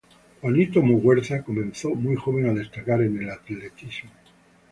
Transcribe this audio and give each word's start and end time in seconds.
Juanito 0.41 0.81
Muguerza 0.81 1.43
comenzó 1.43 1.89
muy 1.93 2.15
joven 2.15 2.47
a 2.49 2.53
destacar 2.53 3.03
en 3.03 3.21
el 3.21 3.29
atletismo. 3.29 4.09